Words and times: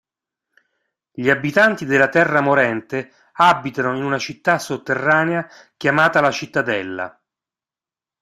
Gli 1.11 1.29
abitanti 1.29 1.85
della 1.85 2.09
terra 2.09 2.41
morente 2.41 3.13
abitano 3.33 3.95
in 3.95 4.01
una 4.01 4.17
città 4.17 4.57
sotterranea 4.57 5.47
chiamata 5.77 6.19
La 6.21 6.31
Cittadella. 6.31 7.21